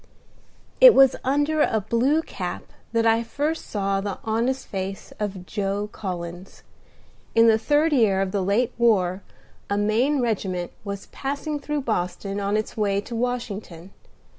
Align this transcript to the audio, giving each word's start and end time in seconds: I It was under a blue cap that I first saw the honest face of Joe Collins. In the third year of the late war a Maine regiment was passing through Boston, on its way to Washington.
I 0.81 0.85
It 0.85 0.93
was 0.95 1.15
under 1.23 1.61
a 1.61 1.79
blue 1.79 2.23
cap 2.23 2.63
that 2.91 3.05
I 3.05 3.21
first 3.21 3.67
saw 3.67 4.01
the 4.01 4.17
honest 4.23 4.65
face 4.65 5.13
of 5.19 5.45
Joe 5.45 5.89
Collins. 5.91 6.63
In 7.35 7.45
the 7.47 7.59
third 7.59 7.93
year 7.93 8.19
of 8.19 8.31
the 8.31 8.41
late 8.41 8.73
war 8.79 9.21
a 9.69 9.77
Maine 9.77 10.19
regiment 10.19 10.71
was 10.83 11.05
passing 11.11 11.59
through 11.59 11.81
Boston, 11.81 12.39
on 12.39 12.57
its 12.57 12.75
way 12.75 12.99
to 13.01 13.15
Washington. 13.15 13.91